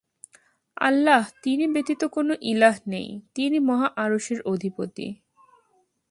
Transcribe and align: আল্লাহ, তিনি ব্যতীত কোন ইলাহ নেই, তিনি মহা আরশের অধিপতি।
আল্লাহ, 0.77 1.21
তিনি 1.43 1.65
ব্যতীত 1.67 2.01
কোন 2.05 2.29
ইলাহ 2.41 2.75
নেই, 2.87 3.09
তিনি 3.35 3.57
মহা 3.59 3.87
আরশের 3.95 4.39
অধিপতি। 4.41 5.07